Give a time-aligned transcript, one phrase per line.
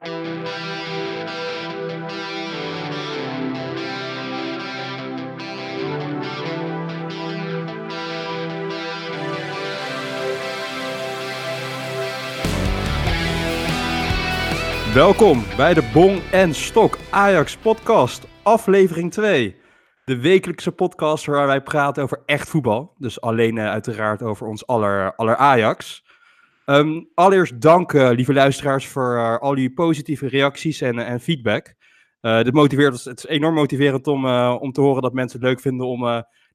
[0.00, 0.12] Welkom
[15.56, 19.56] bij de Bong en Stok Ajax podcast, aflevering 2.
[20.04, 22.94] De wekelijkse podcast waar wij praten over echt voetbal.
[22.98, 26.04] Dus alleen uh, uiteraard over ons aller, aller Ajax.
[26.70, 31.74] Um, allereerst dank, uh, lieve luisteraars, voor uh, al jullie positieve reacties en, en feedback.
[32.20, 35.86] dit motiveert het is enorm motiverend om, om te horen dat mensen het leuk vinden
[35.86, 36.00] om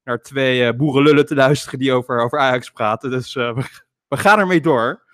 [0.03, 3.09] naar twee boerenlullen te luisteren die over, over Ajax praten.
[3.09, 3.65] Dus we,
[4.07, 5.05] we gaan ermee door.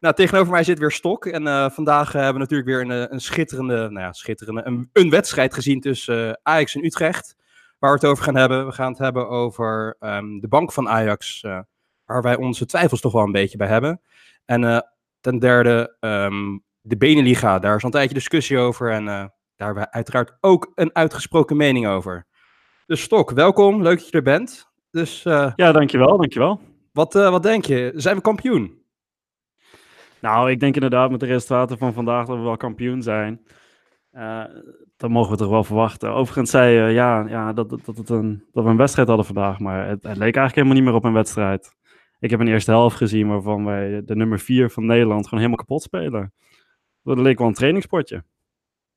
[0.00, 1.26] Nou, tegenover mij zit weer Stok.
[1.26, 5.10] En vandaag hebben we natuurlijk weer een, eh, een schitterende, nou ja, schitterende, een, een
[5.10, 7.36] wedstrijd gezien tussen Ajax en Utrecht.
[7.78, 8.66] Waar we het over gaan hebben.
[8.66, 11.44] We gaan het hebben over um, de bank van Ajax,
[12.12, 14.00] waar wij onze twijfels toch wel een beetje bij hebben.
[14.44, 14.84] En
[15.20, 17.58] ten derde, um, de Beneliga.
[17.58, 18.92] Daar is al een tijdje discussie over.
[18.92, 22.26] En daar hebben we uiteraard ook een uitgesproken mening over.
[22.86, 23.82] Dus Stok, welkom.
[23.82, 24.70] Leuk dat je er bent.
[24.90, 26.60] Dus, ja, dankjewel, dankjewel.
[26.92, 27.92] Wat, wat denk je?
[27.94, 28.82] Zijn we kampioen?
[30.20, 33.40] Nou, ik denk inderdaad met de resultaten van vandaag dat we wel kampioen zijn.
[34.12, 34.44] Uh,
[34.96, 36.10] dat mogen we toch wel verwachten.
[36.10, 39.58] Overigens zei je ja, ja, dat, dat, het een, dat we een wedstrijd hadden vandaag,
[39.58, 41.76] maar het, het, leek eigenlijk helemaal niet meer op een wedstrijd.
[42.20, 45.64] Ik heb een eerste helft gezien waarvan wij de nummer 4 van Nederland gewoon helemaal
[45.64, 46.32] kapot spelen.
[47.02, 48.24] Dat leek wel een trainingsportje.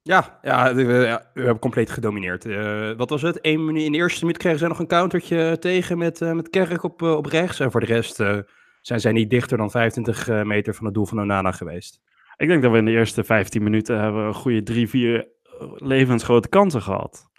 [0.02, 2.46] Ja, ja, we, we, hebben compleet gedomineerd.
[2.46, 3.40] Uh, wat was het?
[3.42, 6.50] Eén minuut, in de eerste minuut kregen ze nog een countertje tegen met, uh, met
[6.50, 7.60] Kerk op, op rechts.
[7.60, 8.20] En voor de rest
[8.86, 12.02] zijn zij niet dichter dan 25 eh, meter van het doel van Onana geweest.
[12.38, 15.72] Ik denk dat we in de eerste 15 minuten hebben een goede drie, vier eh,
[15.76, 17.32] levensgrote kansen gehad.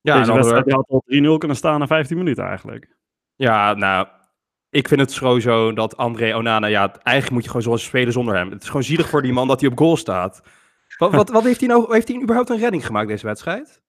[0.00, 0.72] Ja, Deze wedstrijd we...
[0.72, 2.96] had al 3-0 kunnen staan na 15 minuten eigenlijk.
[3.34, 4.08] Ja, nou,
[4.70, 8.36] ik vind het sowieso dat André Onana, ja, eigenlijk moet je gewoon zoals spelen zonder
[8.36, 8.50] hem.
[8.50, 10.42] Het is gewoon zielig voor die man dat hij op goal staat.
[10.98, 13.82] Wat, wat, wat heeft hij nou, heeft hij überhaupt een redding gemaakt deze wedstrijd?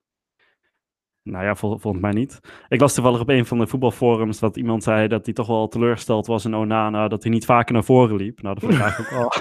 [1.23, 2.39] Nou ja, vol, volgens mij niet.
[2.67, 5.67] Ik las toevallig op een van de voetbalforums dat iemand zei dat hij toch wel
[5.67, 8.41] teleurgesteld was in Onana, dat hij niet vaker naar voren liep.
[8.41, 9.31] Nou, dat vond ik eigenlijk wel.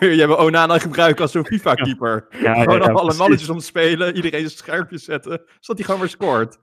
[0.14, 2.26] Je hebt Onana gebruikt als zo'n FIFA-keeper.
[2.30, 6.58] Ja, gewoon ja, alle mannetjes omspelen, iedereen zijn scherpjes zetten, zodat hij gewoon weer scoort.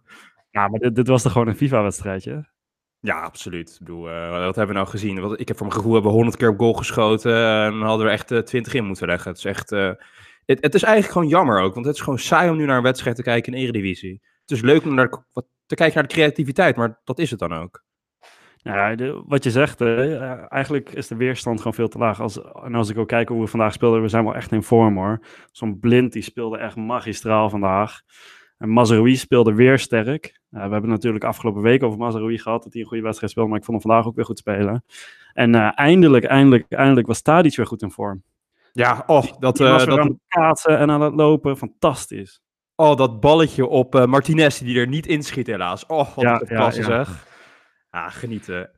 [0.52, 2.54] Ja, maar dit, dit was toch gewoon een FIFA-wedstrijdje?
[3.06, 3.70] Ja, absoluut.
[3.70, 5.40] Ik bedoel, uh, wat hebben we nou gezien?
[5.40, 8.12] Ik heb voor mijn gevoel hebben we 100 keer op goal geschoten en hadden we
[8.12, 9.30] echt eh, 20 in moeten leggen.
[9.30, 9.72] Het is echt...
[9.72, 9.92] Uh,
[10.46, 12.78] het, het, is eigenlijk gewoon jammer ook, want het is gewoon saai om nu naar
[12.78, 14.22] een wedstrijd te kijken in Eredivisie.
[14.42, 15.10] Het is leuk om naar,
[15.66, 17.84] te kijken naar de creativiteit, maar dat is het dan ook.
[18.64, 22.22] De, wat je zegt, eigenlijk is de weerstand gewoon veel te laag.
[22.22, 24.64] Als, en als ik ook kijk hoe we vandaag speelden, we zijn wel echt in
[24.64, 25.26] vorm hoor.
[25.52, 28.02] Zo'n blind die speelde echt magistraal vandaag.
[28.58, 30.40] En Mazraoui speelde weer sterk.
[30.52, 33.50] Uh, we hebben natuurlijk afgelopen week over Mazraoui gehad, dat hij een goede wedstrijd speelde,
[33.50, 34.84] maar ik vond hem vandaag ook weer goed spelen.
[35.34, 38.24] En uh, eindelijk, eindelijk, eindelijk was Tadic weer goed in vorm.
[38.72, 39.60] Ja, oh, dat...
[39.60, 40.00] Uh, dat...
[40.00, 42.42] aan het kaatsen en aan het lopen, fantastisch.
[42.76, 45.86] Oh, dat balletje op Martinez die er niet inschiet helaas.
[45.86, 47.28] Oh, wat ja, een klasse ja, zeg.
[47.90, 48.70] Ah, genieten.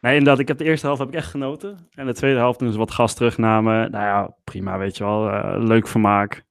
[0.00, 1.88] Nee, inderdaad, ik heb de eerste helft heb ik echt genoten.
[1.94, 3.90] En de tweede helft toen ze wat gas terugnamen.
[3.90, 5.28] Nou ja, prima, weet je wel.
[5.28, 6.44] Uh, leuk vermaak.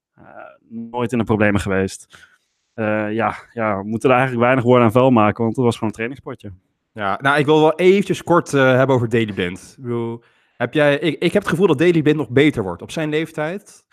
[0.74, 2.28] Nooit in de problemen geweest.
[3.10, 5.90] ja, ja, we moeten er eigenlijk weinig woorden aan vuil maken, want het was gewoon
[5.90, 6.52] een trainingspotje.
[6.94, 9.78] Ja, nou, ik wil wel eventjes kort hebben over Daily Blind.
[9.84, 10.20] Ik
[10.58, 13.10] heb jij, ik, ik heb het gevoel dat Daily Blind nog beter wordt op zijn
[13.10, 13.86] leeftijd.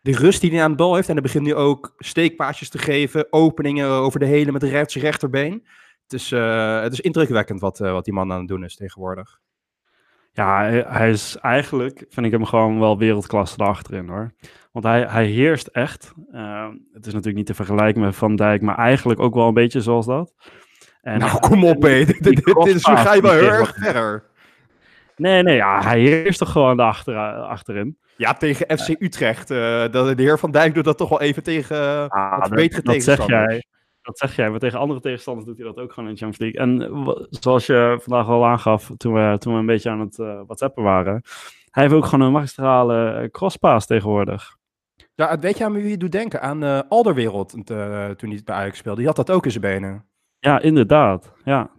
[0.00, 1.08] De rust die hij aan de bal heeft.
[1.08, 3.32] En hij begint nu ook steekpaasjes te geven.
[3.32, 5.66] Openingen over de hele met rechts rechterbeen.
[6.02, 9.40] Het is, uh, het is indrukwekkend wat, wat die man aan het doen is tegenwoordig.
[10.38, 14.32] Ja, hij, hij, is eigenlijk, vind ik hem gewoon wel wereldklasse achterin hoor.
[14.72, 16.12] Want hij, hij heerst echt.
[16.32, 19.54] Uh, het is natuurlijk niet te vergelijken met Van Dijk, maar eigenlijk ook wel een
[19.54, 20.34] beetje zoals dat.
[21.02, 22.04] En, nou, kom op, hé.
[22.20, 24.24] Dit, is, ga je wel heel erg verder.
[25.16, 27.98] Nee, nee, ja, hij heerst toch gewoon achter, achterin.
[28.16, 29.50] Ja, tegen FC Utrecht.
[29.50, 32.82] Uh, de, de heer Van Dijk doet dat toch wel even tegen uh, wat betere
[32.82, 33.28] dat, tegenstanders.
[33.28, 33.64] Zeg jij,
[34.08, 36.56] dat zeg jij, maar tegen andere tegenstanders doet hij dat ook gewoon in de Champions
[36.56, 36.60] League.
[36.60, 40.40] En zoals je vandaag al aangaf, toen we, toen we een beetje aan het uh,
[40.46, 41.22] whatsappen waren,
[41.70, 44.56] hij heeft ook gewoon een magistrale crosspaas tegenwoordig.
[45.14, 46.40] Ja, weet je aan wie je doet denken?
[46.40, 48.98] Aan uh, Alderwereld toen hij bij Ajax speelde.
[48.98, 50.04] Die had dat ook in zijn benen.
[50.38, 51.32] Ja, inderdaad.
[51.44, 51.70] Ja,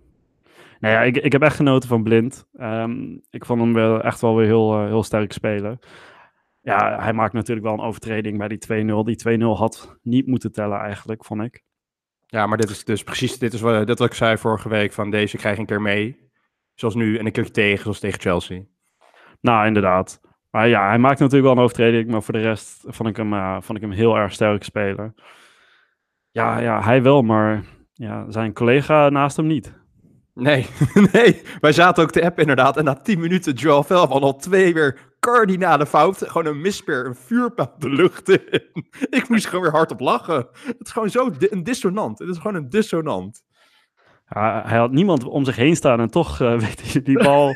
[0.80, 2.46] nou ja, ik, ik heb echt genoten van Blind.
[2.54, 5.80] Ehm, ik vond hem wel echt wel weer heel, uh, heel sterk spelen.
[6.62, 9.04] Ja, hij maakt natuurlijk wel een overtreding bij die 2-0.
[9.04, 11.64] Die 2-0 had niet moeten tellen eigenlijk, vond ik.
[12.32, 14.94] Ja, maar dit is dus precies dit is wat, dit wat ik zei vorige week.
[14.94, 16.30] Van deze krijg ik een keer mee.
[16.74, 18.62] Zoals nu en een keer tegen, zoals tegen Chelsea.
[19.42, 20.22] Nou, inderdaad.
[20.50, 22.12] Maar ja, hij maakt natuurlijk wel een overtreding.
[22.12, 25.16] Maar voor de rest vond ik hem, uh, vond ik hem heel erg sterk spelen.
[26.32, 29.74] Ja, ja, hij wel, maar ja, zijn collega naast hem niet.
[30.34, 30.66] Nee,
[31.14, 31.42] nee.
[31.60, 32.78] Wij zaten ook te app inderdaad.
[32.78, 36.28] En na 10 minuten Joel Velvan al twee weer kardinale fouten.
[36.28, 38.64] Gewoon een misper, een vuurpijl de lucht in.
[39.20, 40.48] Ik moest gewoon weer hardop lachen.
[40.66, 42.20] Het is gewoon zo een dissonant.
[42.20, 43.44] Het is gewoon een dissonant.
[44.30, 47.56] Ja, hij had niemand om zich heen staan en toch uh, weet je, die bal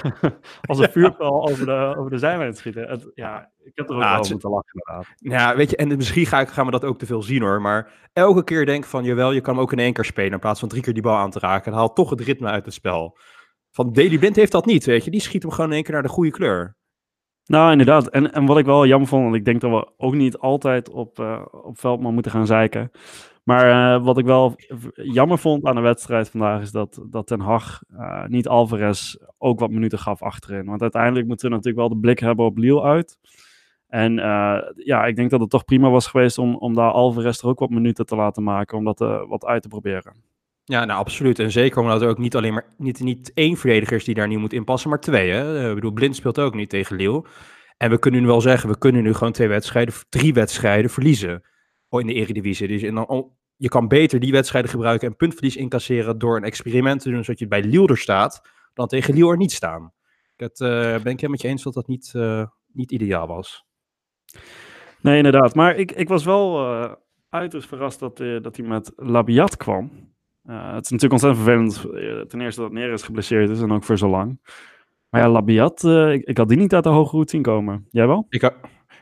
[0.68, 2.88] als een vuurpijl over de, over de zijlijn schieten.
[2.88, 5.14] Het, ja, ik heb er ook ja, wel moeten lachen inderdaad.
[5.16, 7.60] Ja, weet je, en misschien ga ik, gaan we dat ook te veel zien hoor.
[7.60, 10.38] Maar elke keer denk van, jawel, je kan hem ook in één keer spelen in
[10.38, 11.72] plaats van drie keer die bal aan te raken.
[11.72, 13.18] En haalt toch het ritme uit het spel.
[13.70, 15.10] Van Daily Blind heeft dat niet, weet je.
[15.10, 16.76] Die schiet hem gewoon in één keer naar de goede kleur.
[17.46, 18.08] Nou, inderdaad.
[18.08, 20.90] En, en wat ik wel jammer vond, want ik denk dat we ook niet altijd
[20.90, 22.90] op, uh, op Veldman moeten gaan zeiken.
[23.44, 24.54] Maar uh, wat ik wel
[24.94, 29.60] jammer vond aan de wedstrijd vandaag is dat, dat Ten Hag uh, niet Alvarez ook
[29.60, 30.66] wat minuten gaf achterin.
[30.66, 33.18] Want uiteindelijk moeten we natuurlijk wel de blik hebben op Lille uit.
[33.88, 34.14] En
[34.76, 37.58] ja, ik denk dat het toch prima was geweest om, om daar Alvarez er ook
[37.58, 38.98] wat minuten te laten maken, om dat
[39.28, 40.31] wat uit te proberen.
[40.64, 41.38] Ja, nou absoluut.
[41.38, 44.28] En zeker omdat er ook niet alleen maar niet, niet één verdediger is die daar
[44.28, 45.30] nu moet inpassen, maar twee.
[45.30, 45.68] Hè?
[45.68, 47.24] Ik bedoel, Blind speelt ook niet tegen Lille.
[47.76, 51.42] En we kunnen nu wel zeggen, we kunnen nu gewoon twee wedstrijden, drie wedstrijden verliezen
[51.88, 52.68] in de Eredivisie.
[52.68, 57.00] Dus en dan, je kan beter die wedstrijden gebruiken en puntverlies incasseren door een experiment
[57.00, 59.92] te doen, zodat je bij Lille er staat, dan tegen Lille er niet staan.
[60.36, 63.66] Uh, ben ik helemaal met je eens dat dat niet, uh, niet ideaal was.
[65.00, 65.54] Nee, inderdaad.
[65.54, 66.92] Maar ik, ik was wel uh,
[67.28, 70.11] uiterst verrast dat, dat hij met Labiat kwam.
[70.46, 74.08] Het is natuurlijk ontzettend vervelend, ten eerste dat Neres geblesseerd is en ook voor zo
[74.08, 74.40] lang.
[75.08, 77.86] Maar ja, Labiat, ik, ik, had die niet uit de hoge route zien komen.
[77.90, 78.26] Jij wel?
[78.28, 78.54] Ik,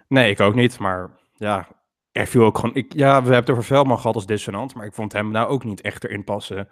[0.08, 0.78] nee, ik ook niet.
[0.78, 1.69] Maar ja,
[2.12, 2.75] er viel ook gewoon.
[2.75, 5.48] Ik, ja, we hebben het over Veldman gehad als dissonant, maar ik vond hem nou
[5.48, 6.69] ook niet echt erin passen.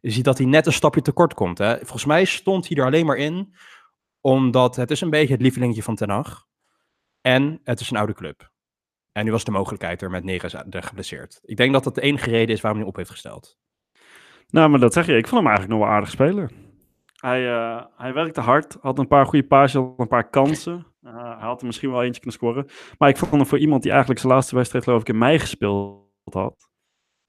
[0.00, 1.58] Je ziet dat hij net een stapje tekort komt.
[1.58, 1.76] Hè?
[1.76, 3.54] Volgens mij stond hij er alleen maar in
[4.20, 6.46] omdat het is een beetje het lievelingetje van Ten Hag.
[7.20, 8.50] En het is een oude club.
[9.12, 11.40] En nu was de mogelijkheid er met Neres geblesseerd.
[11.42, 13.58] Ik denk dat dat de enige reden is waarom hij op heeft gesteld.
[14.50, 15.16] Nou, maar dat zeg je.
[15.16, 16.50] Ik vond hem eigenlijk nog wel aardig spelen.
[17.20, 20.86] Hij, uh, hij werkte hard, had een paar goede paasjes, had een paar kansen.
[21.02, 22.66] Uh, hij had er misschien wel eentje kunnen scoren.
[22.98, 25.38] Maar ik vond hem voor iemand die eigenlijk zijn laatste wedstrijd geloof ik in mei
[25.38, 26.68] gespeeld had,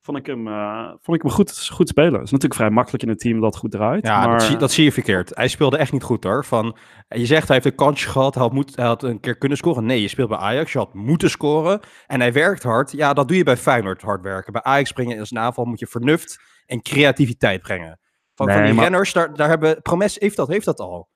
[0.01, 2.13] vond ik hem, uh, vond ik hem goed, goed spelen.
[2.13, 4.05] Het is natuurlijk vrij makkelijk in een team dat goed draait.
[4.05, 4.37] Ja, maar...
[4.37, 5.35] dat, zie, dat zie je verkeerd.
[5.35, 6.45] Hij speelde echt niet goed hoor.
[6.45, 6.77] Van,
[7.07, 9.57] je zegt hij heeft een kansje gehad, hij had, moet, hij had een keer kunnen
[9.57, 9.85] scoren.
[9.85, 11.79] Nee, je speelt bij Ajax, je had moeten scoren.
[12.07, 12.91] En hij werkt hard.
[12.91, 14.53] Ja, dat doe je bij Feyenoord, hard werken.
[14.53, 17.99] Bij Ajax springen als een aanval moet je vernuft en creativiteit brengen.
[18.35, 18.83] Van, nee, van die maar...
[18.83, 21.09] renners, daar, daar hebben, Promes heeft dat, heeft dat al.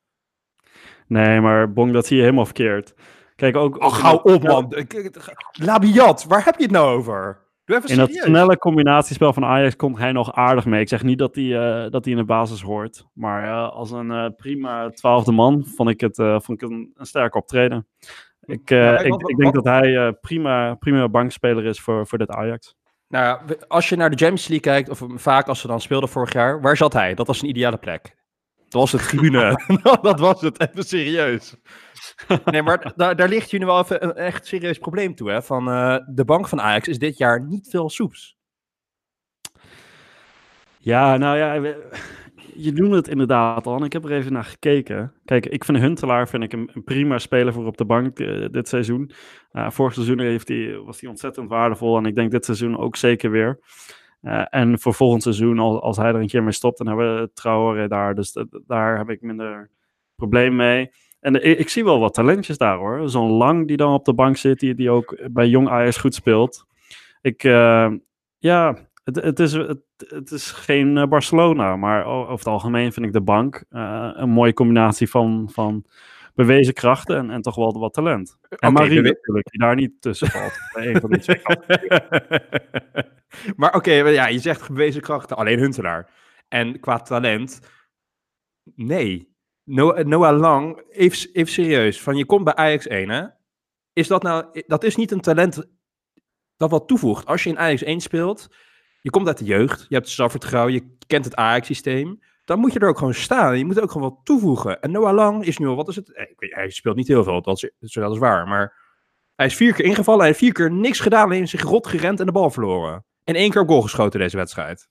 [1.07, 2.94] Nee, maar Bong, dat zie je helemaal verkeerd.
[3.35, 3.83] Kijk, ook...
[3.83, 4.85] Oh, hou op, man.
[5.51, 7.41] Labiat, waar heb je het nou over?
[7.65, 10.81] Doe even in dat snelle combinatiespel van Ajax komt hij nog aardig mee.
[10.81, 13.05] Ik zeg niet dat hij, uh, dat hij in de basis hoort.
[13.13, 17.05] Maar uh, als een uh, prima twaalfde man vond ik het, vond ik een, een
[17.05, 17.88] sterk optreden.
[18.41, 22.17] Ik, ja, ik, wat, ik, denk wat, dat hij prima, prima bankspeler is voor, voor
[22.17, 22.75] dit Ajax.
[23.13, 26.33] Nou als je naar de Champions League kijkt, of vaak als ze dan speelden vorig
[26.33, 27.13] jaar, waar zat hij?
[27.13, 28.15] Dat was een ideale plek.
[28.69, 29.62] Dat was het tribune.
[30.01, 31.56] dat was het, even serieus.
[32.45, 35.30] Nee, maar daar, daar ligt jullie wel even een echt serieus probleem toe.
[35.30, 35.42] Hè?
[35.42, 38.38] Van, uh, de bank van Ajax is dit jaar niet veel soeps.
[40.77, 41.75] Ja, nou ja,
[42.55, 43.75] je noemt het inderdaad al.
[43.75, 45.13] En ik heb er even naar gekeken.
[45.25, 48.67] Kijk, ik vind Huntelaar vind ik een, prima speler voor op de bank uh, dit
[48.67, 49.11] seizoen.
[49.51, 51.97] Uh, vorig seizoen heeft hij, was hij ontzettend waardevol.
[51.97, 53.59] En ik denk dit seizoen ook zeker weer.
[54.21, 57.21] Uh, en voor volgend seizoen, als, als hij er een keer mee stopt, dan hebben
[57.21, 58.15] we Traoré daar.
[58.15, 59.69] Dus daar heb ik minder
[60.15, 60.91] probleem mee.
[61.19, 63.09] En ik, ik, zie wel wat talentjes daar hoor.
[63.09, 66.15] Zo'n Lang die dan op de bank zit, die, die ook bij Jong Ajax goed
[66.15, 66.65] speelt.
[67.22, 67.41] Ik,
[68.38, 73.05] ja, het, het, is, het, het is geen eh, Barcelona, maar over het algemeen vind
[73.05, 75.86] ik de bank uh, een mooie combinatie van, van
[76.36, 78.38] bewezen krachten en, en toch wel wat talent.
[78.50, 80.53] En okay, Marie natuurlijk, die daar niet tussen valt.
[80.74, 81.22] een van die
[83.55, 86.10] maar oké, okay, ja, je zegt bewezen krachten, alleen Huntelaar.
[86.48, 87.60] En qua talent,
[88.75, 89.31] nee.
[89.63, 93.25] Noah, Noah Lang, even, even serieus, van je komt bij Ajax 1, hè?
[93.93, 95.65] Is dat nou, dat is niet een talent
[96.57, 97.25] dat wat toevoegt.
[97.25, 98.55] Als je in Ajax 1 speelt,
[99.03, 102.79] je komt uit de jeugd, je hebt zelfvertrouwen, je kent het Ajax-systeem, dan moet je
[102.79, 103.57] er ook gewoon staan.
[103.57, 104.81] Je moet ook gewoon wat toevoegen.
[104.81, 106.13] En Noah Lang is nu al, wat is het?
[106.13, 108.81] Eh, hij speelt niet heel veel, dat is, dat is waar, maar
[109.36, 112.19] hij is vier keer ingevallen, hij heeft vier keer niks gedaan, alleen zich rot gerend
[112.19, 113.05] en de bal verloren.
[113.24, 114.88] En één keer op goal geschoten deze wedstrijd.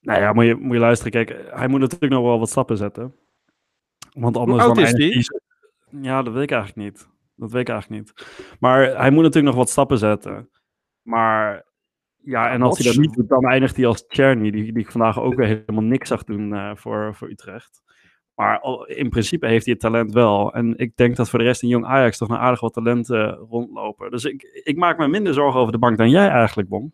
[0.00, 1.12] Nou ja, moet je, moet je luisteren.
[1.12, 3.14] Kijk, hij moet natuurlijk nog wel wat stappen zetten.
[4.12, 5.26] Want anders Hoe oud is die?
[6.00, 7.08] Ja, dat weet ik eigenlijk niet.
[7.34, 8.26] Dat weet ik eigenlijk niet.
[8.60, 10.50] Maar hij moet natuurlijk nog wat stappen zetten.
[11.02, 11.64] Maar
[12.28, 14.90] ja, en als hij dat niet doet, dan eindigt hij als Czerny, die, die ik
[14.90, 17.82] vandaag ook weer helemaal niks zag doen uh, voor, voor Utrecht.
[18.34, 20.52] Maar in principe heeft hij het talent wel.
[20.52, 23.34] En ik denk dat voor de rest in Jong Ajax toch een aardig wat talenten
[23.34, 24.10] rondlopen.
[24.10, 26.92] Dus ik, ik maak me minder zorgen over de bank dan jij eigenlijk, Bom.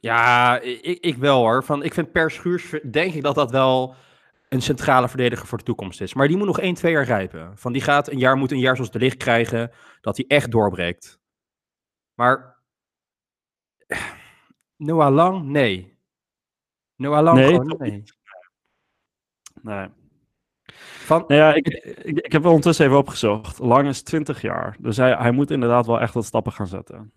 [0.00, 1.64] Ja, ik, ik wel hoor.
[1.64, 3.94] Van, ik vind per schuurs, denk ik dat dat wel
[4.48, 6.14] een centrale verdediger voor de toekomst is.
[6.14, 7.52] Maar die moet nog 1, 2 jaar rijpen.
[7.54, 10.50] Van die gaat een jaar, moet een jaar zoals de licht krijgen, dat hij echt
[10.50, 11.20] doorbreekt.
[12.14, 12.58] Maar
[14.80, 15.98] Noah Lang, nee.
[16.96, 18.02] Noah Lang, Nee, gewoon toch nee.
[19.62, 19.88] Nee.
[21.04, 21.66] Van, Nou ja, ik,
[22.02, 23.58] ik, ik heb wel ondertussen even opgezocht.
[23.58, 24.76] Lang is 20 jaar.
[24.78, 27.12] Dus hij, hij moet inderdaad wel echt wat stappen gaan zetten.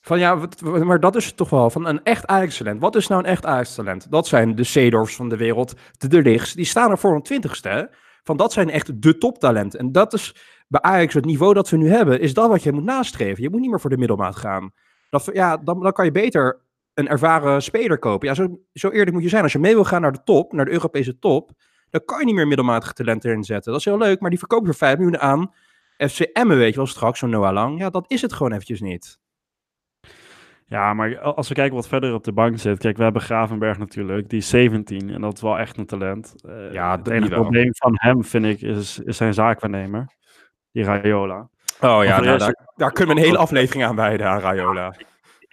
[0.00, 1.70] Van ja, maar dat is het toch wel.
[1.70, 2.80] Van een echt Ajax-talent.
[2.80, 4.10] Wat is nou een echt Ajax-talent?
[4.10, 6.52] Dat zijn de Seedorfs van de wereld, de De Lichts.
[6.52, 7.90] Die staan er voor een twintigste.
[8.22, 9.78] Van dat zijn echt de toptalenten.
[9.78, 10.36] En dat is
[10.68, 12.20] bij Ajax het niveau dat we nu hebben.
[12.20, 13.42] Is dat wat je moet nastreven.
[13.42, 14.72] Je moet niet meer voor de middelmaat gaan.
[15.10, 16.63] Dat, ja, dan, dan kan je beter
[16.94, 18.28] een ervaren speler kopen.
[18.28, 19.42] Ja, zo, zo eerlijk moet je zijn.
[19.42, 21.50] Als je mee wil gaan naar de top, naar de Europese top.
[21.90, 23.70] Dan kan je niet meer middelmatige talenten erin zetten.
[23.72, 25.52] Dat is heel leuk, maar die verkoop je voor 5 miljoen aan.
[25.96, 27.78] FC Emmen, weet je wel, straks, zo'n Noah Lang.
[27.78, 29.18] Ja, dat is het gewoon eventjes niet.
[30.66, 32.78] Ja, maar als we kijken wat verder op de bank zit.
[32.78, 34.28] Kijk, we hebben Gravenberg natuurlijk.
[34.28, 36.34] Die is 17 en dat is wel echt een talent.
[36.48, 40.06] Eh, Ja, het enige probleem van hem, vind ik, is, is zijn zaakwaarnemer.
[40.72, 41.48] Die Raiola.
[41.80, 44.94] Oh ja, nou, daar, daar kunnen we een hele aflevering aan wijden, aan Raiola.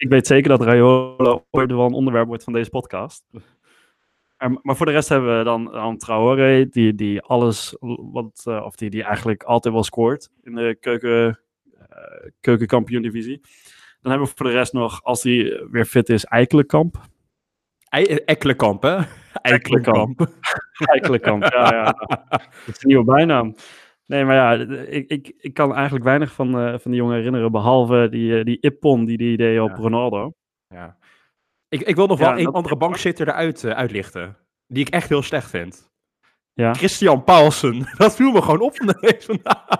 [0.02, 3.24] Ik weet zeker dat Raiola ooit wel een onderwerp wordt van deze podcast.
[4.62, 7.76] Maar voor de rest hebben we dan, dan Traoré, die, die alles,
[8.12, 11.40] wat, eh, of die, die eigenlijk altijd wel scoort in de keuken,
[11.88, 13.40] eh keukenkampioen-divisie.
[14.00, 16.96] Dan hebben we voor de rest nog, als hij weer fit is, Eikelenkamp.
[17.88, 18.96] Ei- Ekkelenkamp, hè?
[19.32, 20.26] Ekkelenkamp.
[20.92, 21.92] Eikelenkamp, ja, ja.
[22.66, 23.54] Dat is een nieuwe bijnaam.
[24.12, 24.52] Nee, maar ja,
[24.86, 28.44] ik, ik, ik kan eigenlijk weinig van, eh, van die jongen herinneren, behalve die, eh,
[28.44, 29.74] die Ippon die die deed op Ja.
[29.74, 30.32] Ronaldo.
[30.68, 30.96] Ja.
[31.68, 34.36] Ik, ik wil nog Ja, wel een dat- andere bankzitter eruit eh, uitlichten.
[34.66, 35.90] Die ik echt heel slecht vind.
[36.52, 36.72] Ja.
[36.74, 37.88] Christian Paulsen.
[37.98, 39.76] Dat viel me gewoon op van deze vandaag.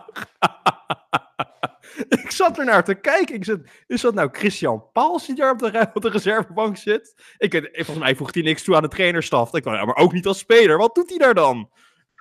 [2.24, 3.34] ik zat er naar te kijken.
[3.34, 7.34] Ik zat, is dat nou Christian Paulsen die daar op de, op de reservebank zit?
[7.38, 9.54] Ik, volgens mij voegt hij niks toe aan de trainerstaf.
[9.54, 10.78] Ik dacht, ja, maar ook niet als speler.
[10.78, 11.70] Wat doet hij daar dan?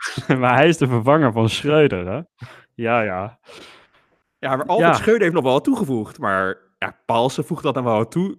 [0.39, 2.21] maar hij is de vervanger van Schreuder, hè?
[2.75, 3.39] Ja, ja.
[4.39, 4.97] Ja, maar altijd Ja.
[4.97, 6.19] Scheuder heeft nog wel wat toegevoegd.
[6.19, 8.37] Maar ja, Paulsen voegt dat dan wel wat toe.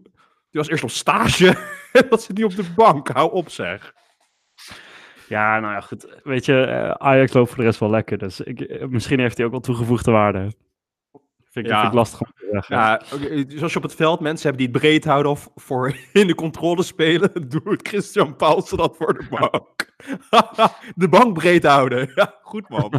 [0.51, 1.49] Die was eerst op stage.
[1.93, 3.09] en dat zit nu op de bank.
[3.09, 3.93] Hou op zeg.
[5.29, 6.21] Ja, nou ja, goed.
[6.23, 8.19] Weet je, eh, Ajax loopt voor de rest wel lekker.
[8.19, 10.53] Dus ik, eh, misschien heeft hij ook wel toegevoegde waarde.
[11.53, 11.79] Vind ik, Ja.
[11.81, 12.77] vind ik lastig om te zeggen.
[12.77, 13.01] Ja,
[13.49, 16.35] zoals je op het veld mensen hebben die het breed houden of voor in de
[16.35, 19.93] controle spelen, doet Christian Paulsen dat voor de bank.
[21.03, 22.11] de bank breed houden.
[22.15, 22.93] Ja, goed man.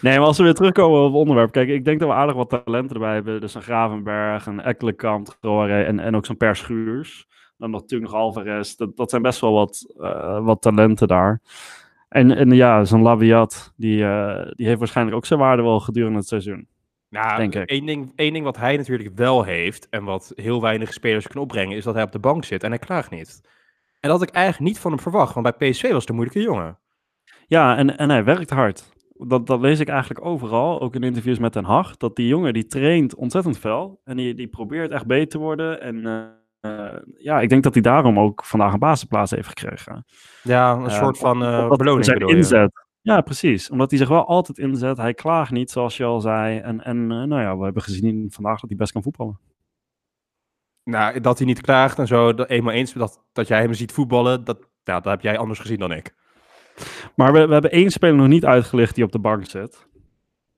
[0.00, 1.52] Nee, maar als we weer terugkomen op het onderwerp.
[1.52, 3.40] Kijk, ik denk dat we aardig wat talenten erbij hebben.
[3.40, 7.26] Dus een Gravenberg, een Ekkelenkamp, en, en ook zo'n Per Schuurs.
[7.56, 8.74] Dan natuurlijk nog Alvarez.
[8.74, 11.40] Dat, dat zijn best wel wat, eh, wat talenten daar.
[12.08, 16.18] En, en ja, zo'n Labiat, die, eh, die heeft waarschijnlijk ook zijn waarde wel gedurende
[16.18, 16.68] het seizoen.
[17.10, 17.68] Nou, Denk ik.
[17.68, 21.42] Één, ding, één ding wat hij natuurlijk wel heeft en wat heel weinig spelers kunnen
[21.44, 23.40] opbrengen, is dat hij op de bank zit en hij klaagt niet.
[24.00, 26.14] En dat had ik eigenlijk niet van hem verwacht, want bij PSV was het een
[26.14, 26.78] moeilijke jongen.
[27.46, 28.92] Ja, en, en hij werkt hard.
[29.12, 31.96] Dat, dat lees ik eigenlijk overal, ook in interviews met Den Haag.
[31.96, 34.00] Dat die jongen, die traint ontzettend fel.
[34.04, 35.80] En die, die probeert echt beter te worden.
[35.80, 36.06] En
[36.60, 40.04] eh, ja, ik denk dat hij daarom ook vandaag een basisplaats heeft gekregen.
[40.42, 42.70] Ja, een Eh, soort van eh, Omdat beloning Zijn je?
[43.08, 43.70] Ja, precies.
[43.70, 44.96] Omdat hij zich wel altijd inzet.
[44.96, 46.58] Hij klaagt niet, zoals je al zei.
[46.58, 49.40] En, en eh, nou ja, we hebben gezien vandaag dat hij best kan voetballen.
[50.84, 53.92] Nou, dat hij niet klaagt en zo, dat, eenmaal eens dat, dat jij hem ziet
[53.92, 56.14] voetballen, dat, ja, dat heb jij anders gezien dan ik.
[57.14, 59.86] Maar we, we hebben één speler nog niet uitgelicht die op de bank zit.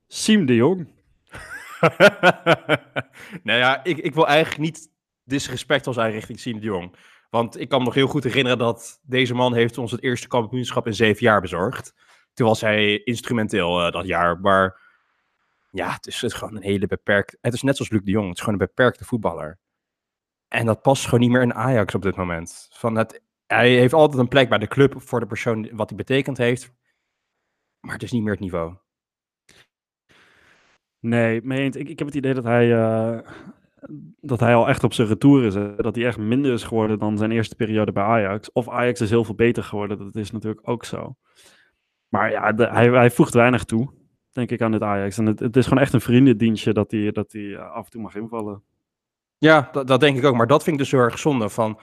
[0.06, 0.88] Siem de Jong.
[3.42, 4.90] nou ja, ik, ik wil eigenlijk niet
[5.24, 6.96] disrespectvol zijn richting Siem de Jong.
[7.30, 10.28] Want ik kan me nog heel goed herinneren dat deze man heeft ons het eerste
[10.28, 11.94] kampioenschap in zeven jaar bezorgd.
[12.40, 14.40] Toen was hij instrumenteel eh, dat jaar.
[14.40, 14.80] Maar
[15.70, 17.38] ja, het is, gewoon een hele beperkt...
[17.40, 18.28] Het is net zoals Luc de Jong.
[18.28, 19.58] Het is gewoon een beperkte voetballer.
[20.48, 22.68] En dat past gewoon niet meer in Ajax op dit moment.
[22.72, 25.96] Van het, hij heeft altijd een plek bij de club voor de persoon wat hij
[25.96, 26.72] betekend heeft.
[27.80, 28.74] Maar het is niet meer het niveau.
[30.98, 31.76] Nee, mee eens.
[31.76, 33.18] Ik, ik heb het idee dat hij, eh,
[34.20, 35.54] dat hij al echt op zijn retour is.
[35.54, 35.76] hè.
[35.76, 38.52] Dat hij echt minder is geworden dan zijn eerste periode bij Ajax.
[38.52, 39.98] Of Ajax is heel veel beter geworden.
[39.98, 41.16] Dat is natuurlijk ook zo.
[42.10, 43.90] Maar ja, hij, hij voegt weinig toe,
[44.32, 45.18] denk ik, aan dit Ajax.
[45.18, 47.90] En het, het is gewoon echt een vriendendienstje dat hij, dat hij eh, af en
[47.90, 48.62] toe mag invallen.
[49.38, 50.36] Ja, dat, dat denk ik ook.
[50.36, 51.48] Maar dat vind ik dus heel erg zonde.
[51.48, 51.78] Van,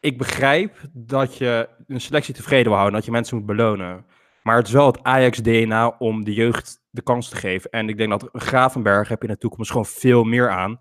[0.00, 2.94] ik begrijp dat je een selectie tevreden wil houden.
[2.94, 4.04] Dat je mensen moet belonen.
[4.42, 7.70] Maar het is wel het Ajax-DNA om de jeugd de kans te geven.
[7.70, 10.80] En ik denk dat Gravenberg heb je in de toekomst gewoon veel meer aan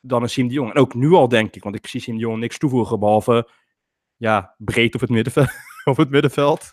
[0.00, 0.70] dan een Siem de Jong.
[0.70, 2.98] En ook nu al denk ik, want ik zie Siem de Jong niks toevoegen.
[2.98, 3.48] Behalve
[4.16, 5.50] ja, breed op het middenveld.
[5.84, 6.72] op het middenveld.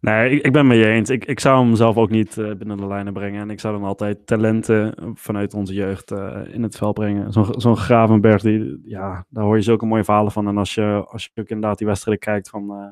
[0.00, 1.10] Nee, ik, ik ben met je eens.
[1.10, 3.40] Ik, ik zou hem zelf ook niet uh, binnen de lijnen brengen.
[3.40, 7.32] En ik zou dan altijd talenten vanuit onze jeugd uh, in het veld brengen.
[7.32, 10.48] Zo'n zo'n Gravenberg, die, ja, daar hoor je zulke mooie verhalen van.
[10.48, 12.88] En als je, als je ook inderdaad die wedstrijden kijkt van, uh,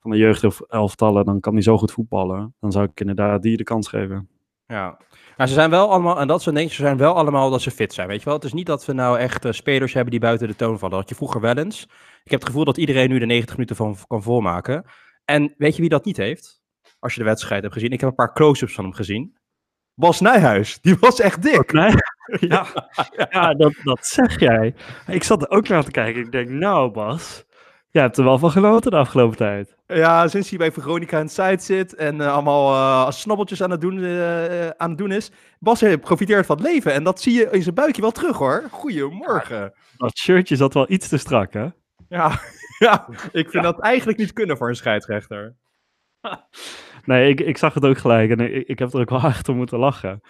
[0.00, 2.54] van de jeugdelftallen, dan kan hij zo goed voetballen.
[2.60, 4.28] Dan zou ik inderdaad die de kans geven.
[4.66, 4.98] Ja,
[5.36, 7.70] maar ze zijn wel allemaal, en dat soort dingen, ze zijn wel allemaal dat ze
[7.70, 8.34] fit zijn, weet je wel.
[8.34, 10.98] Het is niet dat we nou echt spelers hebben die buiten de toon vallen.
[10.98, 11.82] Dat je vroeger wel eens.
[12.24, 14.84] Ik heb het gevoel dat iedereen nu de 90 minuten van kan volmaken.
[15.28, 16.62] En weet je wie dat niet heeft?
[16.98, 17.90] Als je de wedstrijd hebt gezien.
[17.90, 19.36] Ik heb een paar close-ups van hem gezien.
[19.94, 21.72] Bas Nijhuis, die was echt dik.
[21.72, 21.92] Nee,
[22.48, 22.66] ja,
[23.30, 24.74] ja dat, dat zeg jij.
[25.06, 26.22] Ik zat er ook naar te kijken.
[26.22, 27.44] Ik denk, nou Bas,
[27.90, 29.76] jij hebt er wel van genoten de afgelopen tijd.
[29.86, 33.70] Ja, sinds hij bij Veronica in het site zit en uh, allemaal uh, snabbeltjes aan
[33.70, 35.30] het, doen, uh, aan het doen is.
[35.58, 38.68] Bas profiteert van het leven en dat zie je in zijn buikje wel terug hoor.
[38.70, 39.60] Goedemorgen.
[39.60, 41.68] Ja, dat shirtje zat wel iets te strak hè?
[42.08, 42.40] Ja,
[42.86, 43.60] ja ik vind ja.
[43.60, 45.56] dat eigenlijk niet kunnen voor een scheidsrechter.
[47.04, 49.48] Nee, ik, ik zag het ook gelijk en ik, ik heb er ook wel hard
[49.48, 50.20] om moeten lachen.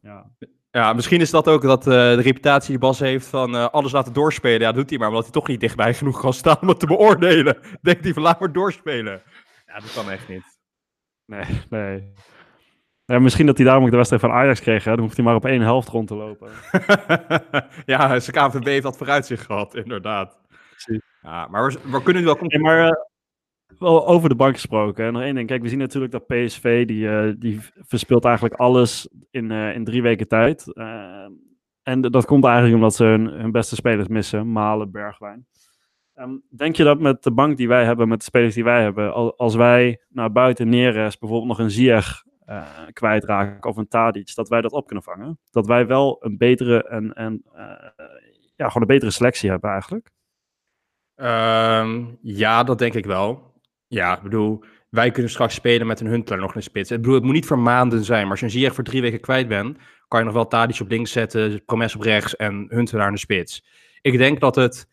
[0.00, 0.30] Ja.
[0.70, 3.92] Ja, misschien is dat ook dat uh, de reputatie die Bas heeft van uh, alles
[3.92, 4.60] laten doorspelen.
[4.60, 6.80] Ja, dat doet hij maar, omdat hij toch niet dichtbij genoeg kan staan om het
[6.80, 7.58] te beoordelen.
[7.82, 9.22] Denkt hij van laat maar doorspelen.
[9.66, 10.44] Ja, dat kan echt niet.
[11.26, 12.12] Nee, nee.
[13.04, 14.84] Ja, misschien dat hij daarom ook de wedstrijd van Ajax kreeg.
[14.84, 14.90] Hè?
[14.90, 16.50] Dan hoeft hij maar op één helft rond te lopen.
[17.84, 20.38] ja, zijn KVB heeft dat vooruitzicht gehad, inderdaad.
[21.22, 22.38] Ja, maar we, we kunnen nu wel...
[22.40, 22.92] Nee, maar uh,
[23.78, 25.04] wel over de bank gesproken.
[25.06, 25.48] En nog één ding.
[25.48, 29.84] Kijk, we zien natuurlijk dat PSV, die, uh, die verspeelt eigenlijk alles in, uh, in
[29.84, 30.72] drie weken tijd.
[31.82, 34.52] En dat komt eigenlijk omdat ze hun, hun beste spelers missen.
[34.52, 35.46] Malen, Bergwijn.
[36.14, 38.82] Um, denk je dat met de bank die wij hebben, met de spelers die wij
[38.82, 44.34] hebben, als wij naar buiten Neres bijvoorbeeld nog een Ziyech uh, kwijtraken of een Tadic,
[44.34, 45.38] dat wij dat op kunnen vangen?
[45.50, 47.42] Dat wij wel een betere en, en
[48.56, 50.10] ja, gewoon een betere selectie hebben eigenlijk?
[51.22, 53.52] Um, ja, dat denk ik wel.
[53.86, 56.90] Ja, ik bedoel, wij kunnen straks spelen met een Huntelaar nog een spits.
[56.90, 59.00] Ik bedoel, het moet niet voor maanden zijn, maar als je een Ziyech voor drie
[59.00, 62.66] weken kwijt bent, kan je nog wel Tadic op links zetten, Promes op rechts en
[62.68, 63.64] Huntelaar in de spits.
[64.00, 64.88] Ik denk dat het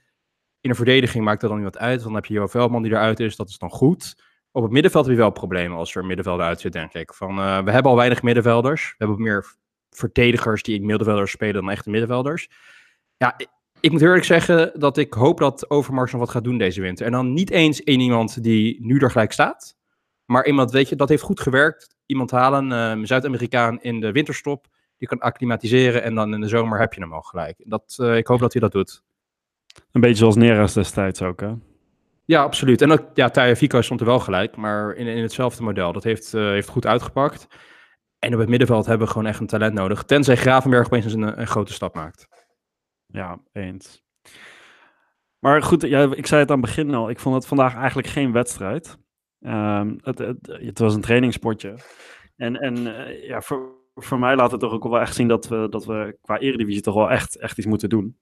[0.62, 2.92] in de verdediging maakt er dan niet wat uit, dan heb je Jo Veldman die
[2.92, 4.26] eruit is, dat is dan goed.
[4.52, 7.14] Op het middenveld heb je wel problemen als er een middenvelder uit zit, denk ik.
[7.14, 8.90] Van, uh, we hebben al weinig middenvelders.
[8.98, 9.46] We hebben meer
[9.90, 12.50] verdedigers die in middenvelders spelen dan echte middenvelders.
[13.18, 13.36] Ja,
[13.88, 17.06] ik moet eerlijk zeggen dat ik hoop dat Overmars nog wat gaat doen deze winter.
[17.06, 19.76] En dan niet eens één iemand die nu er gelijk staat.
[20.26, 21.96] Maar iemand, weet je, dat heeft goed gewerkt.
[22.06, 24.68] Iemand halen, een uh, Zuid-Amerikaan in de winterstop.
[24.98, 27.56] Die kan acclimatiseren en dan in de zomer heb je hem al gelijk.
[27.58, 29.04] Dat, uh, ik hoop dat hij dat doet.
[29.92, 31.54] Een beetje zoals Neres destijds ook, hè?
[32.26, 32.82] Ja, absoluut.
[32.82, 35.94] En ook, ja, Taya Fico stond er wel gelijk, maar in, in hetzelfde model.
[35.94, 37.48] Dat heeft, uh, heeft goed uitgepakt.
[38.20, 40.04] En op het middenveld hebben we gewoon echt een talent nodig.
[40.04, 42.37] Tenzij Gravenberg opeens een, een grote stap maakt.
[43.08, 44.06] Ja, eens.
[45.40, 47.10] Maar goed, ja, ik zei het aan het begin al.
[47.10, 48.98] Ik vond het vandaag eigenlijk geen wedstrijd.
[49.40, 51.76] Um, het, het, het, was een trainingspotje.
[52.36, 55.48] En, en uh, ja, voor, voor mij laat het toch ook wel echt zien dat
[55.48, 58.18] we, dat we qua eredivisie toch wel echt, echt iets moeten doen.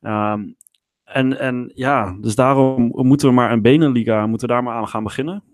[0.00, 0.56] Um,
[1.04, 4.88] en, en ja, dus daarom moeten we maar een benenliga, moeten we daar maar aan
[4.88, 5.44] gaan beginnen.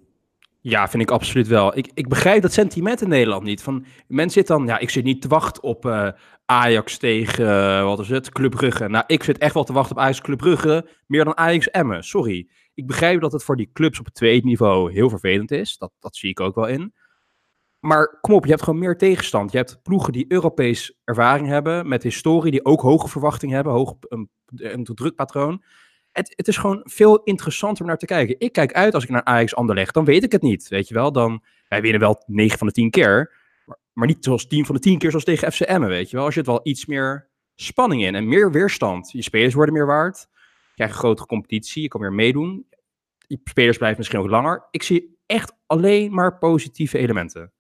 [0.65, 1.77] Ja, vind ik absoluut wel.
[1.77, 3.63] Ik, ik begrijp dat sentiment in Nederland niet.
[3.63, 6.09] Van, men zit dan, ja, ik zit niet te wachten op uh,
[6.45, 8.89] Ajax tegen, uh, wat is het, Club Brugge.
[8.89, 12.05] Nou, ik zit echt wel te wachten op Ajax Club Brugge, meer dan Ajax Emmen,
[12.05, 12.49] sorry.
[12.75, 15.79] Ik begrijp dat het voor die clubs op het tweede niveau heel vervelend is.
[15.79, 16.95] Dat, dat zie ik ook wel in.
[17.79, 19.53] Maar kom op, je hebt gewoon meer tegenstand.
[19.53, 23.95] Je hebt ploegen die Europees ervaring hebben, met historie, die ook hoge verwachtingen hebben, hoog,
[24.01, 25.63] een, een drukpatroon.
[26.13, 28.35] Het, het, is gewoon veel interessanter om naar te kijken.
[28.39, 30.95] Ik kijk uit als ik naar Ajax Anderlecht, dan weet ik het niet, weet je
[30.95, 31.13] wel.
[31.13, 33.35] Dan, wij winnen wel 9 van de 10 keer,
[33.93, 36.25] maar, niet zoals 10 van de 10 keer zoals tegen FCM, weet je wel.
[36.25, 39.11] Als je het wel iets meer spanning in en meer weerstand.
[39.11, 42.67] Je spelers worden meer waard, je krijgt een grotere competitie, je kan meer meedoen.
[43.27, 44.67] Je spelers blijven misschien ook langer.
[44.71, 47.53] Ik zie echt alleen maar positieve elementen.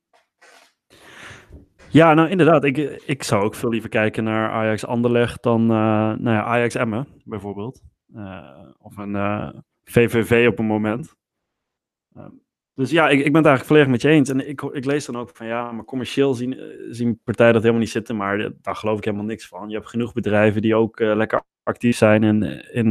[1.88, 2.65] Ja, nou inderdaad.
[2.65, 6.75] Ik, ik zou ook veel liever kijken naar Ajax Anderlecht dan uh, nou ja, Ajax
[6.75, 7.83] Emmen bijvoorbeeld.
[8.16, 11.14] Uh, of een uh, eh, VVV op een moment.
[12.16, 12.25] Uh,
[12.75, 14.29] dus ja, ik, ik ben het eigenlijk volledig met je eens.
[14.29, 17.83] En ik, ik lees dan ook van ja, maar commercieel zien, zien partijen dat helemaal
[17.83, 18.16] niet zitten.
[18.16, 19.68] Maar daar geloof ik helemaal niks van.
[19.68, 22.90] Je hebt genoeg bedrijven die ook lekker actief zijn in, in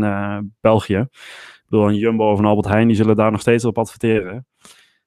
[0.62, 0.97] België.
[0.97, 4.45] Ik bedoel, een Jumbo of een Albert Heijn, die zullen daar nog steeds op adverteren.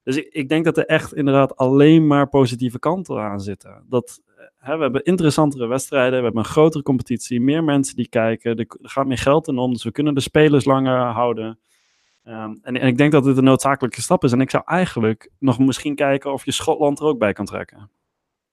[0.02, 3.84] Dus ik, ik denk dat er echt inderdaad alleen maar positieve kanten aan zitten.
[3.88, 4.22] Dat,
[4.58, 8.66] hè, we hebben interessantere wedstrijden, we hebben een grotere competitie, meer mensen die kijken, er
[8.82, 11.58] gaat meer geld in om, dus we kunnen de spelers langer houden.
[12.26, 14.32] Um, en, en, ik denk dat dit een noodzakelijke stap is.
[14.32, 17.90] En ik zou eigenlijk nog misschien kijken of je Schotland er ook bij kan trekken.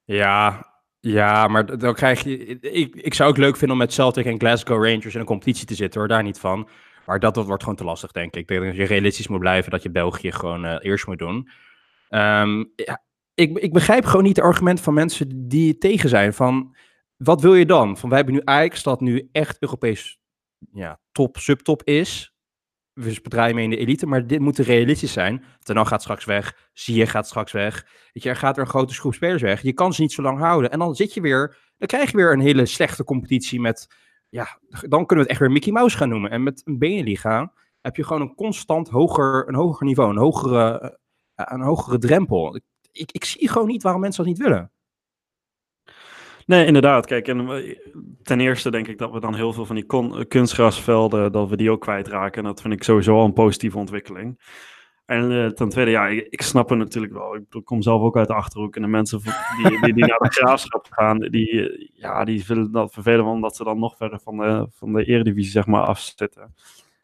[0.04, 0.66] Ja,
[1.00, 2.60] ja, maar dan krijg je.
[2.60, 5.66] Ik, ik zou ook leuk vinden om met Celtic en Glasgow Rangers in een competitie
[5.66, 6.68] te zitten, hoor, daar niet van.
[7.06, 8.42] Maar dat, wordt gewoon te lastig, denk ik.
[8.42, 11.50] Ik denk dat je realistisch moet blijven dat je België gewoon uh, eerst moet doen.
[12.10, 13.02] Ehm, ja,
[13.34, 16.34] ik, ik begrijp gewoon niet de argument van mensen die tegen zijn.
[16.34, 16.76] Van,
[17.18, 17.98] wat wil je dan?
[17.98, 20.20] Van, wij hebben nu Ajax, dat nu echt Europees
[20.74, 22.36] ja, top, subtop is.
[22.94, 25.44] We draaien mee in de elite, maar dit moet realistisch zijn.
[25.60, 27.86] Ten gaat straks weg, je gaat straks weg.
[28.14, 29.62] Weet je, er gaat er een grote groep spelers weg.
[29.62, 30.72] Je kan ze niet zo lang houden.
[30.72, 33.96] En dan zit je weer, dan krijg je weer een hele slechte competitie met,
[34.30, 36.32] ja, dan kunnen we het echt weer Mickey Mouse gaan noemen.
[36.32, 40.98] En met een benenliga heb je gewoon een constant hoger, een hoger niveau, een hogere,
[41.36, 42.60] eh, een hogere drempel.
[42.92, 44.72] Ik zie gewoon niet waarom mensen dat niet willen.
[46.46, 47.06] Nee, inderdaad.
[47.06, 47.78] Kijk, en eh,
[48.24, 51.58] ten eerste denk ik dat we dan heel veel van die eh, kunstgrasvelden, dat we
[51.58, 52.42] die ook kwijtraken.
[52.42, 54.40] En dat vind ik sowieso al een positieve ontwikkeling.
[55.06, 57.36] En uh, ten tweede, ja, ik, snap het natuurlijk wel.
[57.36, 58.76] Ik, kom zelf ook uit de Achterhoek.
[58.76, 62.94] En de mensen die, die, die naar de graafschap gaan, die, ja, die vinden dat
[62.94, 66.56] vervelend omdat ze dan nog verder van de, van de eredivisie zeg maar, afzitten.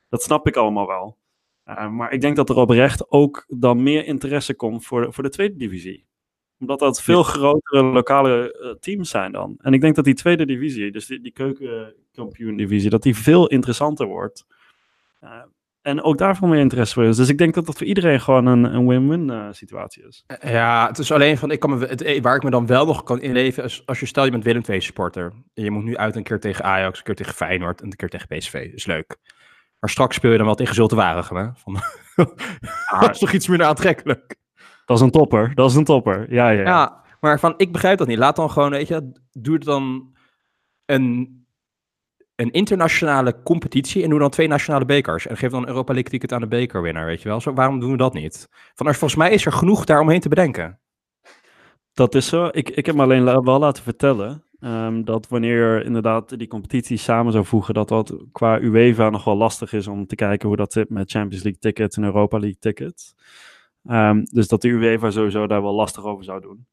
[0.09, 1.17] Dat snap ik allemaal wel.
[1.89, 5.55] Maar ik denk dat er oprecht ook dan meer interesse komt voor, voor de tweede
[5.55, 6.07] divisie
[6.59, 9.55] omdat dat veel grotere lokale uh, teams zijn dan.
[9.61, 14.05] En ik denk dat die tweede divisie, dus die, die keukenkampioen-divisie, dat die veel interessanter
[14.05, 14.45] wordt.
[15.23, 15.31] Uh,
[15.81, 17.17] en ook daarvoor meer interesse voor is.
[17.17, 20.25] Dus ik denk dat dat voor iedereen gewoon een, een win-win uh, situatie is.
[20.41, 23.03] Ja, het is alleen van, ik kan me, het, waar ik me dan wel nog
[23.03, 25.33] kan inleven, is als je stel je bent Willem II supporter.
[25.53, 27.95] En je moet nu uit een keer tegen Ajax, een keer tegen Feyenoord en een
[27.95, 28.71] keer tegen PSV.
[28.73, 29.17] is leuk.
[29.79, 31.47] Maar straks speel je dan wel tegen Zulte Waregem, hè?
[31.53, 31.75] Van,
[32.85, 34.35] ah, dat is toch iets minder aantrekkelijk.
[34.85, 36.33] Dat is een topper, dat is een topper.
[36.33, 37.03] Ja, ja, ja.
[37.19, 38.17] maar van, ik begrijp dat niet.
[38.17, 40.15] Laat dan gewoon, weet je, doe het dan
[40.85, 41.45] een,
[42.35, 45.27] een internationale competitie en doe dan twee nationale bekers.
[45.27, 47.41] En geef dan Europa League ticket aan de bekerwinnaar, weet je wel.
[47.41, 48.47] Zo, waarom doen we dat niet?
[48.51, 50.79] Van, volgens mij is er genoeg daar omheen te bedenken.
[51.93, 52.49] Dat is zo.
[52.51, 57.31] Ik, ik heb me alleen wel laten vertellen um, dat wanneer inderdaad die competities samen
[57.31, 60.73] zou voegen, dat dat qua UEFA nog wel lastig is om te kijken hoe dat
[60.73, 63.15] zit met Champions League tickets en Europa League tickets.
[63.89, 66.65] Um, dus dat de UEFA sowieso daar wel lastig over zou doen.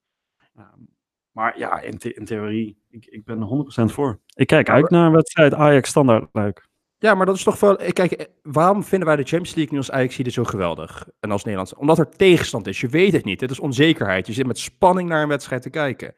[0.59, 0.89] Um,
[1.35, 4.21] maar ja, in, in theorie, ik, ik ben 100% voor.
[4.35, 6.69] Ik kijk uit naar een wedstrijd Ajax standaard leuk.
[6.99, 7.77] Ja, maar dat is toch wel.
[7.77, 11.09] Kijk, eh, waarom vinden wij de Champions League nu als Ajax hier zo geweldig?
[11.21, 11.75] En als Nederlands?
[11.75, 12.81] Omdat er tegenstand is.
[12.81, 13.41] Je weet het niet.
[13.41, 14.27] Het is onzekerheid.
[14.27, 16.15] Je zit met spanning naar een wedstrijd te kijken.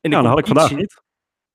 [0.00, 1.02] En nou, dat had ik vandaag niet.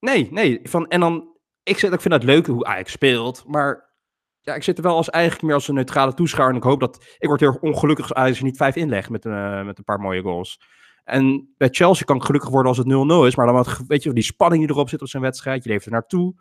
[0.00, 0.60] Nee, nee.
[0.62, 1.34] Van, en dan.
[1.62, 3.44] Ik, zeg, ik vind het leuk hoe Ajax speelt.
[3.46, 3.94] Maar
[4.40, 6.54] ja, ik zit er wel als eigenlijk meer als een neutrale toeschouwer.
[6.54, 7.16] En ik hoop dat.
[7.18, 10.22] Ik word heel ongelukkig als Ajax niet vijf inlegt met, uh, met een paar mooie
[10.22, 10.60] goals.
[11.04, 13.36] En bij Chelsea kan ik gelukkig worden als het 0-0 is.
[13.36, 15.64] Maar dan wat, weet je, die spanning die erop zit op zijn wedstrijd.
[15.64, 16.34] Je leeft er naartoe.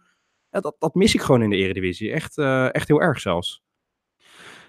[0.50, 2.12] Ja, dat, dat mis ik gewoon in de Eredivisie.
[2.12, 3.64] Echt, uh, echt heel erg zelfs.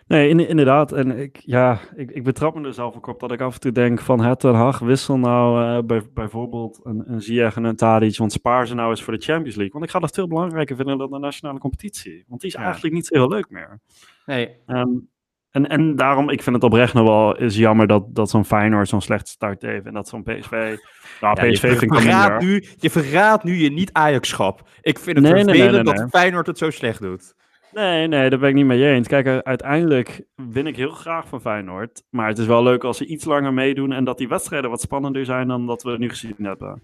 [0.07, 0.92] Nee, in, inderdaad.
[0.92, 3.61] En ik, ja, ik, ik betrap me er zelf ook op dat ik af en
[3.61, 7.64] toe denk van het een Hag wissel nou uh, bij, bijvoorbeeld een, een Ziyech en
[7.64, 9.73] een Tadic, want spaar ze nou eens voor de Champions League.
[9.73, 12.25] Want ik ga dat veel belangrijker vinden dan de nationale competitie.
[12.29, 13.81] Want die is eigenlijk niet zo heel leuk meer.
[14.27, 14.57] Nee.
[14.66, 15.09] Um,
[15.51, 18.88] en, en daarom, ik vind het oprecht nog wel is jammer dat, dat zo'n Feyenoord
[18.88, 20.77] zo'n slechte start heeft en dat zo'n PSV...
[21.21, 24.69] Nou, ja, PSV je vind verraadt nu, Je verraadt nu je niet-Ajax-schap.
[24.81, 27.35] Ik vind het nee, vervelend nee, nee, dat Feyenoord het zo slecht doet.
[27.77, 29.09] Nee, nee, daar ben ik niet mee eens.
[29.09, 32.03] Kijk, uiteindelijk win ik heel graag van Feyenoord.
[32.11, 34.81] Maar het is wel leuk als ze iets langer meedoen en dat die wedstrijden wat
[34.81, 36.83] spannender zijn dan dat we nu gezien hebben.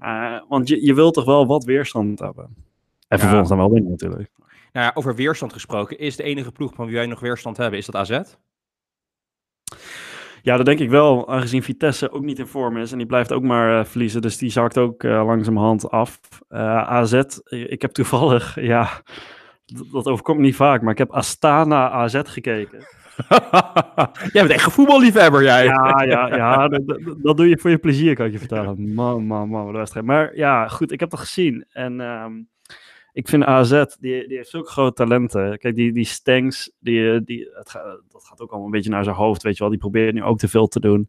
[0.00, 2.44] Uh, want je, je wilt toch wel wat weerstand hebben.
[2.44, 2.54] En
[3.08, 3.18] ja.
[3.18, 4.30] vervolgens dan wel winnen natuurlijk.
[4.72, 7.78] Nou ja, over weerstand gesproken, is de enige ploeg van wie wij nog weerstand hebben,
[7.78, 8.20] is dat AZ?
[10.42, 13.32] Ja, dat denk ik wel, aangezien Vitesse ook niet in vorm is en die blijft
[13.32, 14.22] ook maar uh, verliezen.
[14.22, 16.20] Dus die zakt ook uh, langzamerhand af.
[16.48, 19.02] AZ, ik heb toevallig, ja,
[19.92, 22.78] dat overkomt niet vaak, maar ik heb Astana AZ gekeken.
[24.32, 25.64] jij bent echt een voetballiefhebber, jij.
[25.64, 28.94] Ja, ja, ja dat, dat, doe je voor je plezier, kan ik je vertellen.
[28.94, 30.06] Man, man, man, wat wedstrijd.
[30.06, 31.64] Maar ja, goed, ik heb dat gezien.
[31.72, 32.48] En um,
[33.12, 35.58] ik vind AZ, die, die heeft zulke grote talenten.
[35.58, 39.04] Kijk, die, die Stengs, die, die, het gaat, dat gaat ook allemaal een beetje naar
[39.04, 39.70] zijn hoofd, weet je wel.
[39.70, 41.08] Die probeert nu ook te veel te doen.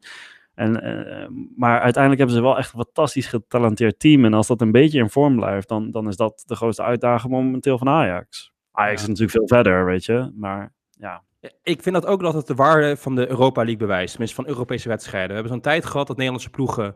[0.61, 4.25] En, uh, maar uiteindelijk hebben ze wel echt een fantastisch getalenteerd team.
[4.25, 7.33] En als dat een beetje in vorm blijft, dan, dan is dat de grootste uitdaging
[7.33, 8.51] momenteel van Ajax.
[8.71, 10.31] Ajax is natuurlijk veel verder, weet je.
[10.35, 11.23] Maar ja.
[11.63, 14.09] Ik vind dat ook dat het de waarde van de Europa League bewijst.
[14.09, 15.27] Tenminste, van Europese wedstrijden.
[15.27, 16.95] We hebben zo'n tijd gehad dat Nederlandse ploegen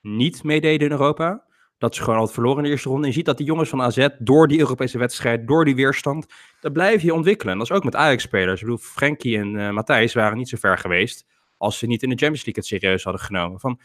[0.00, 1.44] niet meededen in Europa.
[1.78, 3.02] Dat ze gewoon altijd verloren in de eerste ronde.
[3.02, 6.26] En je ziet dat die jongens van AZ door die Europese wedstrijd, door die weerstand,
[6.60, 7.58] dat blijf je ontwikkelen.
[7.58, 8.60] dat is ook met Ajax-spelers.
[8.60, 12.08] Ik bedoel, Frenkie en uh, Matthijs waren niet zo ver geweest als ze niet in
[12.08, 13.60] de Champions League het serieus hadden genomen.
[13.60, 13.80] Van,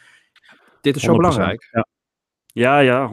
[0.82, 1.70] dit is zo belangrijk.
[1.72, 1.86] Ja,
[2.54, 3.10] ja, ja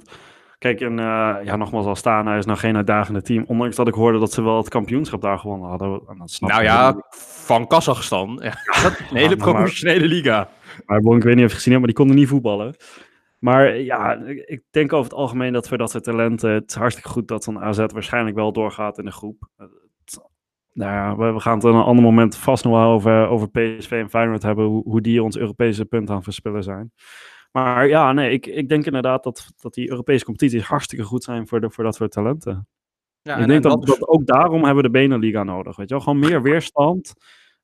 [0.00, 0.10] 100%.
[0.58, 3.44] Kijk, en uh, ja, nogmaals, al staan, hij is nog geen uitdagende team.
[3.46, 6.02] Ondanks dat ik hoorde dat ze wel het kampioenschap daar gewonnen hadden.
[6.08, 8.40] En dat nou ja, van Kazachstan.
[8.42, 8.54] Ja,
[9.10, 10.48] een hele professionele liga.
[10.86, 12.74] Maar ik weet niet of je gezien hebt, maar die konden niet voetballen.
[13.38, 14.14] Maar ja,
[14.46, 17.44] ik denk over het algemeen dat voor dat soort talenten, het is hartstikke goed dat
[17.44, 19.48] zo'n AZ waarschijnlijk wel doorgaat in de groep.
[20.78, 23.90] Nou ja, we, we gaan het een ander moment vast nog wel over, over PSV
[23.90, 26.92] en Feyenoord hebben, hoe, hoe die ons Europese punt aan verspillen zijn.
[27.52, 31.48] Maar ja, nee, ik, ik denk inderdaad dat, dat die Europese competities hartstikke goed zijn
[31.48, 32.68] voor, de, voor dat soort talenten.
[33.22, 36.04] Ja, ik denk dat, dat ook daarom hebben we de Beneliga nodig, weet je wel.
[36.04, 37.14] Gewoon meer weerstand.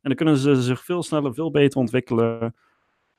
[0.00, 2.55] En dan kunnen ze zich veel sneller, veel beter ontwikkelen.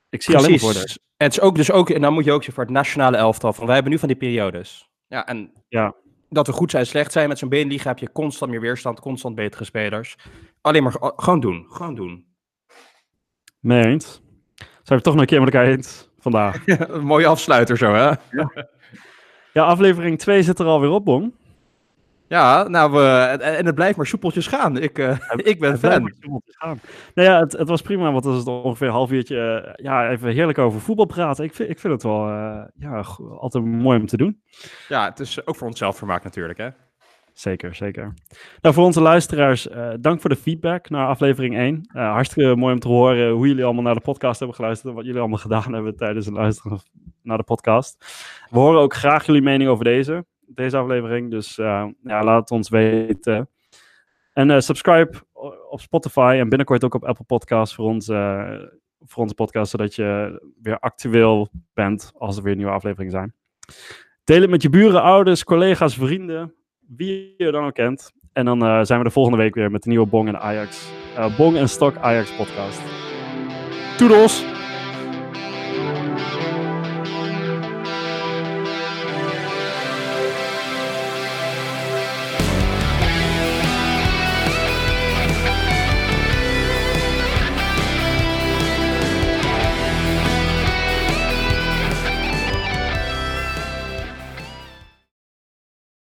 [0.10, 1.00] Ik zie alleen voor Precies.
[1.18, 3.54] Het is ook dus ook, en dan moet je ook voor het nationale elftal.
[3.54, 4.90] Van wij hebben nu van die periodes.
[5.08, 5.96] Ja, en Ja.
[6.30, 9.36] Dat we goed zijn, slecht zijn met zo'n Beneliga heb je constant meer weerstand, constant
[9.36, 10.16] betere spelers.
[10.62, 12.26] Alleen maar ge- gewoon doen, gewoon doen.
[13.60, 14.22] Mee eens.
[14.84, 16.62] Zijn we toch nog een keer met elkaar eens vandaag.
[16.68, 18.12] Een mooie afsluiter zo, hè?
[19.54, 21.34] Ja, aflevering 2 zit er alweer op, Bong.
[22.28, 24.78] Ja, nou, eh, en, het blijft maar soepeltjes gaan.
[24.78, 25.18] Ik, eh,
[25.52, 26.02] ik ben Het fan.
[26.02, 26.80] maar soepel te gaan.
[27.14, 29.62] Nou ja, het, het was prima, want het is ongeveer een half uurtje.
[29.76, 31.44] eh, ja, even heerlijk over voetbal praten.
[31.44, 33.04] Ik vind, ik vind het wel eh, ja,
[33.40, 34.42] altijd mooi om te doen.
[34.88, 36.70] Ja, het is ook voor onszelf vermaak natuurlijk, hè?
[37.34, 38.14] Zeker, zeker.
[38.62, 39.68] Nou, voor onze luisteraars,
[40.00, 41.90] dank voor de feedback naar aflevering 1.
[41.94, 44.96] Eh, hartstikke mooi om te horen hoe jullie allemaal naar de podcast hebben geluisterd en
[44.96, 46.80] wat jullie allemaal gedaan hebben tijdens het luisteren
[47.22, 48.06] naar de podcast.
[48.50, 52.52] We horen ook graag jullie mening over deze, deze aflevering, dus eh, ja, laat het
[52.52, 53.50] ons weten.
[54.34, 55.12] En eh, subscribe
[55.70, 58.60] op Spotify en binnenkort ook op Apple Podcasts voor, ons, eh,
[59.00, 63.34] voor onze podcast, zodat je weer actueel bent als er weer nieuwe afleveringen zijn.
[64.24, 68.12] Deel het met je buren, ouders, collega's, vrienden, wie je dan ook kent.
[68.34, 70.92] En dan zijn we de volgende week weer met de nieuwe Bong en Ajax.
[71.38, 72.82] Bong en Stok Ajax podcast.
[73.98, 74.55] Toedels!